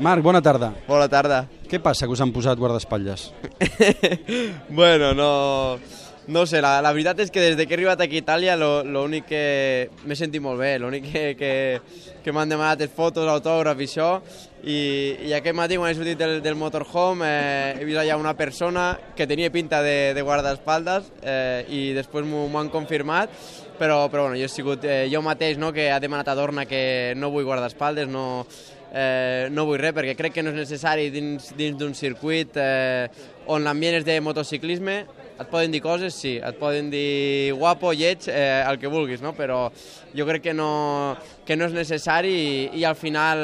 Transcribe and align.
Marc, 0.00 0.22
bona 0.24 0.40
tarda. 0.40 0.70
Bona 0.88 1.08
tarda. 1.12 1.42
Què 1.68 1.78
passa 1.84 2.06
que 2.08 2.14
us 2.14 2.20
han 2.24 2.30
posat 2.32 2.58
guardaespatlles? 2.58 3.30
bueno, 4.80 5.12
no... 5.14 5.32
No 6.30 6.44
sé, 6.46 6.60
la, 6.62 6.76
la 6.84 6.92
veritat 6.94 7.18
és 7.24 7.30
que 7.32 7.40
des 7.42 7.56
de 7.58 7.64
que 7.66 7.74
he 7.74 7.76
arribat 7.78 8.02
aquí 8.04 8.20
a 8.20 8.22
Itàlia 8.22 8.52
l'únic 8.54 9.24
que 9.26 9.40
m'he 10.06 10.14
sentit 10.14 10.38
molt 10.44 10.60
bé, 10.60 10.76
l'únic 10.78 11.08
que, 11.08 11.22
que, 11.34 11.50
que 12.22 12.34
m'han 12.36 12.52
demanat 12.52 12.84
és 12.84 12.92
fotos, 12.94 13.26
autògraf 13.26 13.80
i 13.80 13.88
això, 13.88 14.10
i, 14.62 14.76
i 15.26 15.34
aquest 15.34 15.56
matí 15.58 15.80
quan 15.80 15.90
he 15.90 15.96
sortit 15.98 16.20
del, 16.20 16.36
del 16.44 16.58
motorhome 16.60 17.26
eh, 17.26 17.80
he 17.80 17.88
vist 17.88 17.98
allà 18.04 18.20
una 18.20 18.36
persona 18.38 18.92
que 19.16 19.26
tenia 19.26 19.50
pinta 19.50 19.80
de, 19.82 20.12
de 20.14 20.22
guardaespaldes 20.22 21.08
eh, 21.24 21.64
i 21.66 21.82
després 21.96 22.28
m'ho 22.28 22.46
han 22.60 22.70
confirmat, 22.70 23.32
però, 23.80 24.04
però 24.12 24.28
bueno, 24.28 24.38
jo 24.38 24.46
he 24.46 24.52
sigut 24.52 24.84
eh, 24.86 25.08
jo 25.10 25.24
mateix 25.26 25.58
no, 25.58 25.72
que 25.74 25.88
ha 25.90 25.98
demanat 26.04 26.30
a 26.30 26.38
Dorna 26.38 26.68
que 26.68 27.16
no 27.18 27.32
vull 27.34 27.48
guardaespaldes, 27.48 28.06
no, 28.12 28.44
eh, 28.92 29.48
no 29.54 29.66
vull 29.68 29.80
res 29.80 29.94
perquè 29.96 30.16
crec 30.18 30.36
que 30.36 30.44
no 30.44 30.52
és 30.54 30.60
necessari 30.62 31.08
dins, 31.14 31.52
dins 31.58 31.78
d'un 31.78 31.94
circuit 31.94 32.56
eh, 32.60 33.08
on 33.50 33.64
l'ambient 33.66 33.98
és 34.00 34.06
de 34.06 34.18
motociclisme, 34.22 34.96
et 35.40 35.48
poden 35.48 35.72
dir 35.72 35.80
coses, 35.80 36.14
sí, 36.14 36.34
et 36.36 36.58
poden 36.60 36.90
dir 36.92 37.54
guapo, 37.56 37.94
lleig, 37.96 38.26
eh, 38.28 38.60
el 38.60 38.78
que 38.78 38.90
vulguis, 38.92 39.22
no? 39.24 39.32
però 39.36 39.62
jo 40.16 40.26
crec 40.28 40.50
que 40.50 40.54
no, 40.54 41.16
que 41.46 41.56
no 41.56 41.70
és 41.70 41.76
necessari 41.76 42.34
i, 42.34 42.52
i 42.82 42.84
al 42.84 42.98
final 42.98 43.40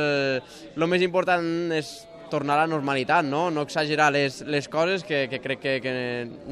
el 0.77 0.91
més 0.91 1.06
important 1.06 1.72
és 1.74 1.97
tornar 2.30 2.56
a 2.56 2.64
la 2.64 2.70
normalitat, 2.70 3.24
no, 3.26 3.50
no 3.50 3.64
exagerar 3.66 4.10
les, 4.14 4.40
les 4.46 4.68
coses 4.68 5.04
que, 5.04 5.26
que 5.30 5.40
crec 5.42 5.60
que, 5.62 5.74
que 5.82 5.94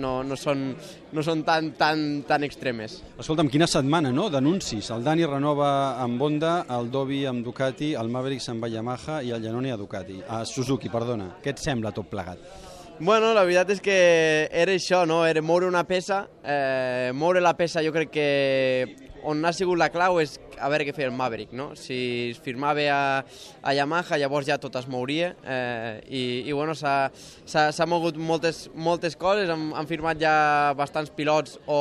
no, 0.00 0.16
no, 0.26 0.36
són, 0.40 0.66
no 1.12 1.24
són 1.26 1.44
tan, 1.46 1.72
tan, 1.78 2.24
tan 2.28 2.44
extremes. 2.46 3.00
Escolta'm, 3.20 3.50
quina 3.52 3.68
setmana, 3.70 4.12
no?, 4.14 4.28
d'anuncis. 4.32 4.90
El 4.94 5.06
Dani 5.06 5.26
renova 5.28 5.70
amb 6.02 6.22
Honda, 6.22 6.54
el 6.76 6.90
Dobi 6.94 7.24
amb 7.30 7.44
Ducati, 7.46 7.94
el 7.98 8.12
Maverick 8.12 8.44
se'n 8.44 8.62
va 8.62 8.70
a 8.70 8.74
Yamaha 8.76 9.22
i 9.24 9.34
el 9.34 9.42
Janoni 9.44 9.74
a 9.74 9.80
Ducati. 9.80 10.20
A 10.28 10.44
Suzuki, 10.48 10.92
perdona. 10.92 11.34
Què 11.42 11.54
et 11.54 11.62
sembla 11.62 11.94
tot 11.94 12.10
plegat? 12.12 12.38
Bueno, 13.00 13.32
la 13.34 13.42
veritat 13.42 13.72
és 13.74 13.80
que 13.82 13.96
era 14.54 14.70
això, 14.70 15.02
no? 15.08 15.24
Era 15.26 15.42
moure 15.42 15.66
una 15.66 15.82
peça. 15.82 16.28
Eh, 16.46 17.10
moure 17.14 17.42
la 17.42 17.56
peça 17.58 17.82
jo 17.82 17.90
crec 17.90 18.12
que 18.14 18.28
on 19.24 19.44
ha 19.44 19.52
sigut 19.56 19.78
la 19.80 19.88
clau 19.92 20.18
és 20.22 20.36
a 20.60 20.68
veure 20.70 20.86
què 20.86 20.94
feia 20.94 21.08
el 21.08 21.16
Maverick, 21.16 21.52
no? 21.56 21.70
Si 21.78 21.96
es 22.30 22.40
firmava 22.44 22.84
a, 22.92 23.00
a 23.64 23.74
Yamaha, 23.74 24.18
llavors 24.20 24.46
ja 24.48 24.58
tot 24.60 24.76
es 24.78 24.86
mouria 24.90 25.32
eh, 25.42 26.00
i, 26.06 26.22
i 26.48 26.52
bueno, 26.52 26.76
s'ha 26.76 27.88
mogut 27.90 28.18
moltes, 28.20 28.68
moltes 28.74 29.16
coses, 29.20 29.50
han, 29.50 29.70
han 29.74 29.90
firmat 29.90 30.20
ja 30.20 30.36
bastants 30.78 31.12
pilots 31.14 31.58
o 31.66 31.80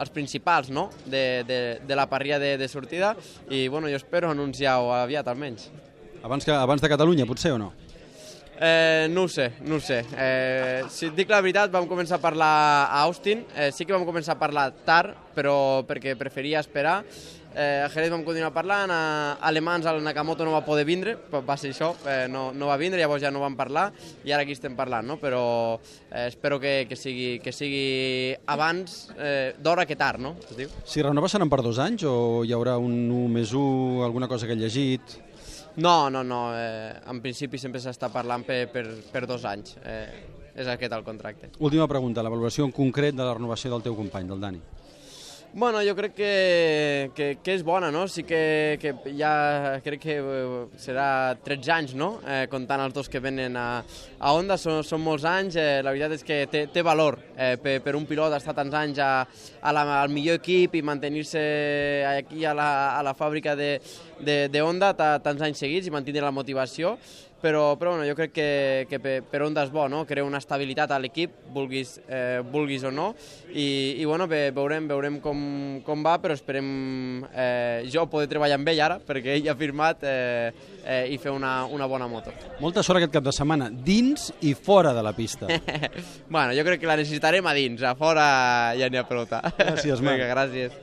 els 0.00 0.14
principals, 0.14 0.70
no?, 0.70 0.88
de, 1.06 1.42
de, 1.46 1.60
de 1.86 1.98
la 1.98 2.08
parrilla 2.10 2.38
de, 2.40 2.56
de 2.60 2.68
sortida 2.68 3.14
i 3.50 3.66
bueno, 3.68 3.90
jo 3.90 3.98
espero 3.98 4.30
anunciar-ho 4.30 4.92
aviat 4.94 5.28
almenys. 5.28 5.70
Abans, 6.22 6.44
que, 6.44 6.52
abans 6.52 6.82
de 6.82 6.88
Catalunya, 6.92 7.26
potser 7.28 7.54
o 7.56 7.60
no? 7.60 7.72
Eh, 8.60 9.08
no 9.10 9.22
ho 9.24 9.28
sé, 9.28 9.54
no 9.64 9.76
ho 9.76 9.80
sé. 9.80 10.02
Eh, 10.12 10.84
si 10.92 11.08
et 11.08 11.14
dic 11.16 11.30
la 11.32 11.40
veritat, 11.40 11.72
vam 11.72 11.88
començar 11.88 12.18
a 12.18 12.22
parlar 12.22 12.52
a 12.92 13.02
Austin. 13.06 13.46
Eh, 13.56 13.70
sí 13.72 13.86
que 13.88 13.96
vam 13.96 14.04
començar 14.04 14.36
a 14.36 14.42
parlar 14.42 14.66
tard, 14.84 15.16
però 15.32 15.80
perquè 15.88 16.12
preferia 16.20 16.60
esperar. 16.60 16.98
Eh, 17.54 17.82
a 17.82 17.88
Jerez 17.90 18.12
vam 18.12 18.22
continuar 18.22 18.52
parlant, 18.54 18.92
a 18.94 19.38
Alemans 19.48 19.86
el 19.90 20.04
Nakamoto 20.04 20.44
no 20.46 20.52
va 20.54 20.60
poder 20.62 20.84
vindre, 20.86 21.16
va 21.32 21.56
ser 21.58 21.72
això, 21.72 21.88
eh, 22.06 22.28
no, 22.30 22.52
no 22.54 22.68
va 22.70 22.76
vindre, 22.78 23.00
llavors 23.00 23.24
ja 23.24 23.32
no 23.34 23.42
vam 23.42 23.56
parlar, 23.58 23.88
i 24.22 24.30
ara 24.30 24.44
aquí 24.46 24.54
estem 24.54 24.76
parlant, 24.78 25.08
no? 25.08 25.16
però 25.18 25.74
eh, 25.74 26.28
espero 26.28 26.60
que, 26.62 26.86
que, 26.86 26.94
sigui, 26.94 27.40
que 27.42 27.50
sigui 27.50 28.36
abans 28.46 29.08
eh, 29.18 29.56
d'hora 29.58 29.82
que 29.82 29.98
tard, 29.98 30.22
no? 30.22 30.36
Es 30.46 30.54
diu? 30.60 30.70
Si 30.86 31.02
renova 31.02 31.32
seran 31.32 31.50
per 31.50 31.58
dos 31.66 31.82
anys 31.82 32.06
o 32.06 32.44
hi 32.46 32.54
haurà 32.54 32.76
un 32.78 32.94
1 33.10 33.26
més 33.34 33.50
1, 33.50 34.04
alguna 34.06 34.30
cosa 34.30 34.46
que 34.46 34.54
he 34.54 34.60
llegit? 34.60 35.18
No, 35.76 36.10
no, 36.10 36.24
no. 36.24 36.40
Eh, 36.56 36.92
en 37.10 37.20
principi 37.22 37.58
sempre 37.58 37.80
s'està 37.82 38.10
parlant 38.12 38.44
per, 38.46 38.64
per, 38.72 38.84
per 39.12 39.26
dos 39.30 39.44
anys. 39.48 39.76
Eh, 39.84 40.04
és 40.60 40.68
aquest 40.68 40.92
el 40.92 41.04
contracte. 41.06 41.52
Última 41.62 41.86
pregunta, 41.88 42.24
la 42.26 42.32
valoració 42.32 42.66
en 42.66 42.74
concret 42.74 43.14
de 43.14 43.24
la 43.24 43.34
renovació 43.36 43.70
del 43.72 43.84
teu 43.86 43.96
company, 43.96 44.26
del 44.28 44.40
Dani. 44.42 44.60
Bueno, 45.52 45.80
jo 45.82 45.96
crec 45.96 46.12
que, 46.14 47.10
que, 47.16 47.26
que 47.42 47.54
és 47.56 47.64
bona, 47.66 47.88
no? 47.90 48.04
Sí 48.06 48.22
que, 48.22 48.78
que 48.78 48.92
ja 49.18 49.80
crec 49.82 49.98
que 50.04 50.14
eh, 50.22 50.60
serà 50.78 51.34
13 51.42 51.72
anys, 51.74 51.94
no? 51.98 52.10
Eh, 52.22 52.44
comptant 52.52 52.84
els 52.84 52.94
dos 52.94 53.10
que 53.10 53.18
venen 53.18 53.58
a, 53.58 53.82
a 53.82 54.34
Honda, 54.36 54.54
són, 54.54 54.84
són 54.86 55.02
molts 55.02 55.26
anys. 55.26 55.56
Eh, 55.58 55.80
la 55.82 55.90
veritat 55.90 56.14
és 56.14 56.22
que 56.22 56.36
té, 56.52 56.60
té 56.70 56.84
valor 56.86 57.18
eh, 57.34 57.56
per, 57.58 57.80
per 57.82 57.96
un 57.98 58.06
pilot 58.06 58.36
estar 58.38 58.54
tants 58.54 58.76
anys 58.78 59.00
a, 59.02 59.10
a 59.26 59.72
la, 59.74 59.82
al 59.98 60.14
millor 60.14 60.38
equip 60.38 60.76
i 60.78 60.84
mantenir-se 60.86 61.42
aquí 62.12 62.46
a 62.46 62.54
la, 62.54 62.70
a 62.94 63.02
la 63.02 63.16
fàbrica 63.18 63.56
de, 63.58 63.72
de, 64.22 64.44
de 64.54 64.62
Honda 64.62 64.94
tants 64.94 65.42
anys 65.42 65.66
seguits 65.66 65.90
i 65.90 65.96
mantenir 65.96 66.22
la 66.22 66.30
motivació 66.30 66.94
però, 67.40 67.76
però 67.80 67.94
bueno, 67.94 68.06
jo 68.08 68.14
crec 68.18 68.32
que, 68.32 68.48
que 68.90 69.00
per, 69.02 69.16
per 69.26 69.42
és 69.48 69.72
bo, 69.72 69.88
no? 69.88 70.04
crea 70.06 70.24
una 70.24 70.38
estabilitat 70.38 70.92
a 70.92 70.98
l'equip, 70.98 71.32
vulguis, 71.52 71.98
eh, 72.08 72.40
vulguis 72.52 72.84
o 72.84 72.90
no, 72.90 73.14
i, 73.52 73.96
i 74.00 74.04
bueno, 74.04 74.26
bé, 74.28 74.50
veurem, 74.54 74.86
veurem 74.88 75.20
com, 75.20 75.80
com 75.86 76.04
va, 76.04 76.18
però 76.22 76.34
esperem 76.36 77.24
eh, 77.32 77.86
jo 77.90 78.06
poder 78.10 78.28
treballar 78.30 78.60
amb 78.60 78.68
ell 78.72 78.82
ara, 78.84 79.00
perquè 79.00 79.38
ell 79.38 79.48
ha 79.50 79.56
firmat 79.58 80.04
eh, 80.04 80.52
eh, 80.84 81.04
i 81.14 81.18
fer 81.18 81.32
una, 81.34 81.64
una 81.64 81.88
bona 81.90 82.08
moto. 82.10 82.34
Molta 82.60 82.84
sort 82.86 83.00
aquest 83.00 83.14
cap 83.16 83.26
de 83.26 83.34
setmana, 83.34 83.70
dins 83.70 84.30
i 84.46 84.54
fora 84.54 84.94
de 84.96 85.02
la 85.04 85.14
pista. 85.16 85.48
bueno, 86.28 86.54
jo 86.56 86.66
crec 86.66 86.82
que 86.82 86.90
la 86.90 86.98
necessitarem 87.00 87.46
a 87.46 87.56
dins, 87.56 87.82
a 87.82 87.96
fora 87.98 88.26
ja 88.78 88.90
n'hi 88.90 89.00
ha 89.00 89.06
pelota. 89.08 89.42
Gràcies, 89.56 90.00
Marc. 90.04 90.20
Vinga, 90.20 90.30
gràcies. 90.34 90.76